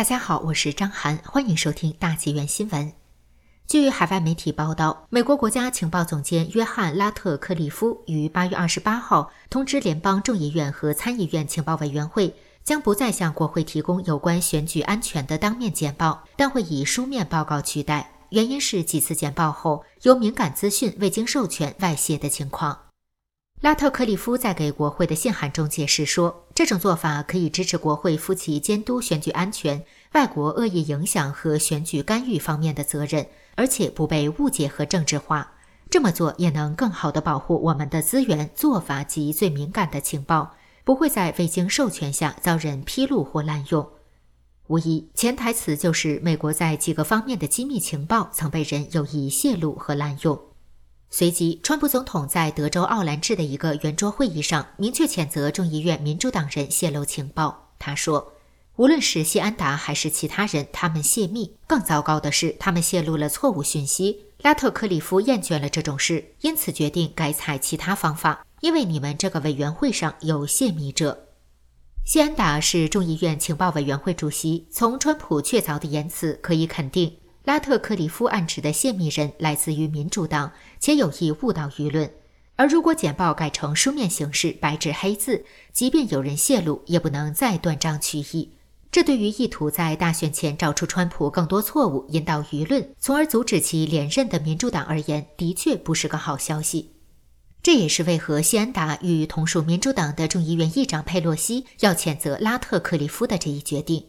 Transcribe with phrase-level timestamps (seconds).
[0.00, 2.90] 大家好，我是张涵，欢迎收听大纪元新闻。
[3.66, 12.34] 据海外媒体报道，美国国家情报总监约翰·拉特克利夫于八月二十八号通知联邦众议院和参议院情报委员会，
[12.64, 18.10] 将不再向国会提供有关选举安全的当面简报，但会以书面报告取代。
[18.30, 22.86] 原因是几次简报后，有敏感资讯未经授权外泄的情况。
[23.60, 35.52] 拉特克利夫在给国会的信函中解释说，这种做法可以支持国会负起监督选举安全、外国恶意影响和选举干预方面的责任，而且不被误解和政治化。
[35.88, 40.54] 这么做也能更好地保护我们的资源、做法及最敏感的情报，
[40.84, 43.88] 不会在未经授权下遭人披露或滥用。
[44.68, 50.38] 无疑，潜台词就是美国在几个方面的机密情报曾被人有意泄露和滥用。
[51.10, 57.72] 随即，川普总统在德州奥兰治的一个圆桌会议上明确谴责众议院民主党人泄露情报。
[57.80, 58.32] 他说
[58.80, 61.54] ：“无论是谢安达还是其他人，他们泄密。
[61.66, 64.24] 更糟糕的是，他们泄露了错误讯息。
[64.38, 68.46] 拉特克里夫厌倦了这种事，因此决定改采其他方法。
[68.62, 71.26] 因为你们这个委员会上有泄密者。”
[72.06, 77.18] 谢安达是众议院情报委员会主席，从川普确凿的言辞可以肯定。
[77.44, 82.10] 拉特克里夫暗指的泄密人来自于民主党，且有意误导舆论。
[82.56, 88.52] 而如果简报改成书面形式，白纸黑字，即便有人泄露，也不能再断章取义。
[88.92, 96.90] 这对于意图在大选前找出川普更多错误，引导舆论，从而阻止其连任的民主党而言，的确不是个好消息。
[97.62, 104.06] 这也是为何谢安达与同属民主党的众议院议长佩洛西要谴责拉特克里夫的这一决定。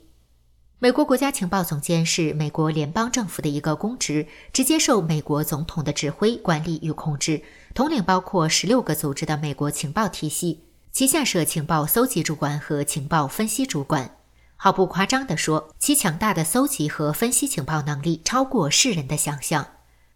[0.79, 7.43] 美国国家情报总监是美国联邦政府的一个公职，直接受美国总统的指挥、管理与控制，
[7.75, 14.17] 统领包括十六个组织的美国情报体系，旗下设情报搜集主管和情报分析主管。
[14.63, 19.65] 毫不夸张地说，其强大的搜集和分析情报能力超过世人的想象。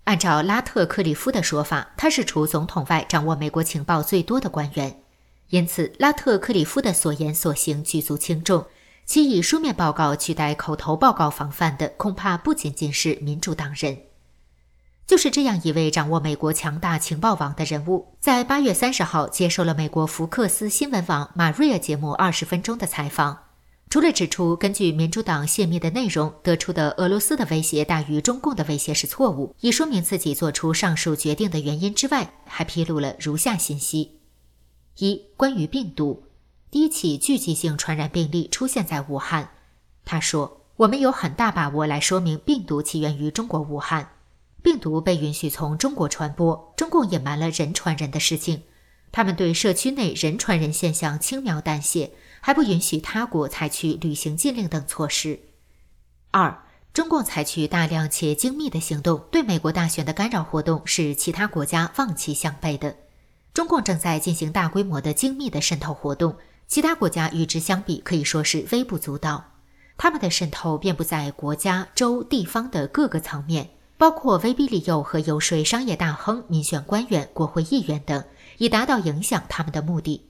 [0.04, 5.02] 按照拉特克里夫的说法，他是除总统外掌握美国情报最多的官员，
[5.50, 8.68] 因此拉特克里夫的所言所行举足轻重。
[9.04, 13.98] 其以书面报告取代口头报告防范的，恐怕不仅仅是民主党人。
[15.08, 23.45] 就是这样一位掌握美国强大情报网的人物，在八月三十号接受了美国福克斯新闻网马瑞尔节目二十分钟的采访。
[23.96, 34.20] 除了指出根据民主党泄密的内容得出的俄罗斯的威胁大于中共的威胁是错误，以说明自己做出上述决定的原因之外，还披露了如下信息：
[34.98, 36.24] 一、关于病毒。
[36.70, 39.52] 第一起聚集性传染病例出现在武汉。
[40.04, 44.10] 他说：“我们有很大把握来说明病毒起源于中国武汉。
[44.62, 48.64] 病毒被允许从中国传播，中共隐瞒了人传人的事情。
[49.14, 52.12] 他们对社区内人传人现象轻描淡写，
[52.46, 55.40] 还不允许他国采取旅行禁令等措施。
[56.30, 56.64] 二，
[56.94, 62.98] 中共采取大量且精密的行动，对美国大选的干扰活动是其他国家望其项背的。
[63.52, 66.38] 中共正在进行大规模的精密的渗透活动。”
[66.70, 69.44] 其他国家与之相比可以说是微不足道，
[69.98, 78.24] 他们的渗透遍布在国家、州、地方的各个层面，包括威逼利诱和游说商业大亨、民选官员、国会议员等，
[78.60, 80.25] 以达到影响他们的目的。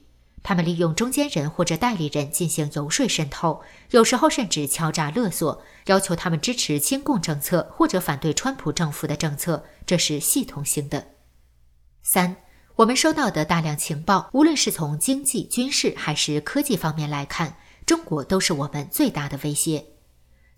[0.46, 11.08] 他们利用中间人或者代理人进行游说渗透，有时候甚至敲诈勒索，要求他们支持亲共政策或者反对川普政府的政策，这是系统性的。
[12.00, 12.36] 三。
[12.76, 19.84] 我们收到的大量情报，无论是从经济、军事还是科技方面来看，中国都是我们最大的威胁。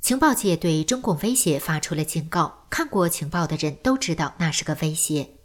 [0.03, 5.38] 情报界对中共威胁发出了警告，看过情报的人都知道那是个威胁。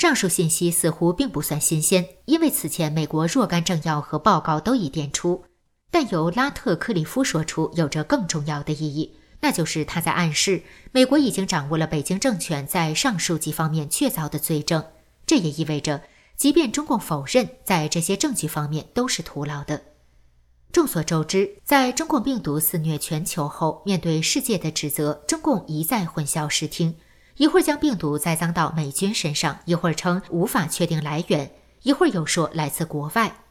[0.00, 5.44] 上述信息似乎并不算新鲜，因为此前美国若干政要和报告都已点出。
[5.90, 10.62] 但由拉特克里夫说出，有着更重要的意义，那就是他在暗示
[10.92, 14.82] 美国已经掌握了北京政权在上述几方面确凿的罪证。
[15.26, 16.00] 这也意味着，
[16.34, 19.82] 即便中共否认，在这些证据方面都是徒劳的。
[20.72, 26.96] 众所周知，在中共病毒肆虐全球后，面对世界的指责，中共一再混淆视听，
[27.36, 31.50] 一会儿将病毒栽赃到美军身上，一会儿称无法确定来源，
[31.82, 33.44] 一会儿又说来自国外。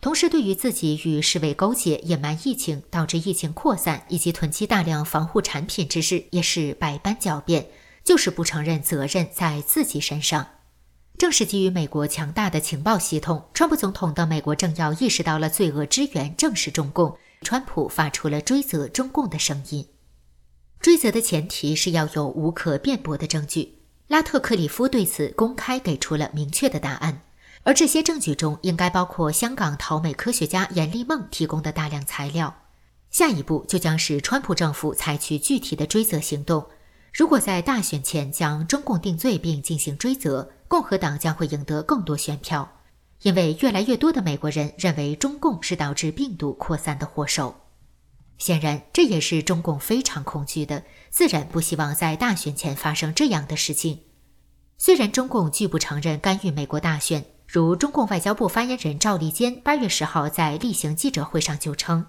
[0.00, 7.66] 同时，对于自己与世卫勾结、隐瞒疫情、导致疫情扩散以及囤积大量防护产品之事，也是百般狡辩，
[8.04, 10.46] 就是不承认责任在自己身上。
[11.16, 17.16] 正是基于美国强大的情报系统，川普总统等美国政要意识到了罪恶之源正是中共。
[17.42, 19.86] 川普发出了追责中共的声音。
[20.84, 23.78] 追责的前提是要有无可辩驳的证据。
[24.08, 27.22] 拉特克里夫对此公开给出了明确的答案，
[27.62, 32.54] 而这些证据中应该包括香港逃美科学家严立梦提供的大量材料。
[33.10, 36.62] 下一步就将是川普政府采取具体的追责行动。
[37.14, 42.70] 如果在大选前将中共定罪并进行追责，共和党将会赢得更多选票，
[43.22, 47.54] 因为越来越多的美国人认为中共是导致病毒扩散的祸首。
[48.38, 54.00] 显然，这也是中共非常恐惧的，自然不希望在大选前发生这样的事情。
[54.76, 62.06] 虽然中共拒不承认干预美国大选，如中共外交部发言人赵立坚八月十号在例行记者会上就称，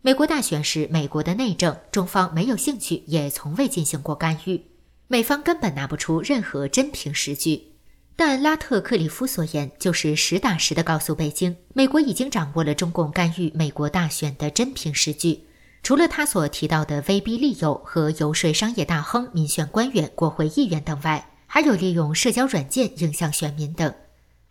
[0.00, 4.62] 美国大选是美国的内政，中方没有兴趣，也从未进行过干预，
[5.08, 7.72] 美方根本拿不出任何真凭实据。
[8.16, 15.40] 但拉特克里夫所言就是实打实的告诉北京，美国已经掌握了中共干预美国大选的真凭实据。
[15.84, 23.94] 除了他所提到的威逼利诱和游说商业大亨、民选官员、国会议员等外，还有利用社交软件影响选民等。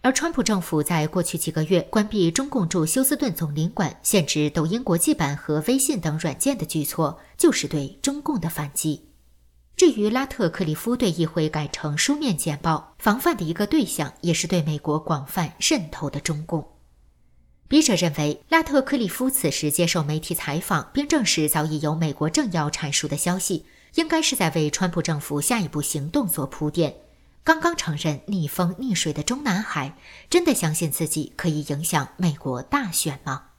[0.02, 9.10] 而川普政府在过去几个月关闭中共驻休斯顿总领馆、限制抖音国际版和微信等软件的举措，就是对中共的反击。
[9.76, 16.73] 至于拉特克里夫对议会改成书面简报，防范的一个对象也是对美国广泛渗透的中共。
[17.68, 23.66] 笔者认为，拉特克里夫此时接受媒体采访，并证实早已有美国政要阐述的消息，
[23.96, 26.96] 应该是在为川普政府下一步行动做铺垫。
[27.44, 29.98] 刚刚承认逆风逆水的中南海，
[30.30, 33.53] 真的相信自己可以影响美国大选吗？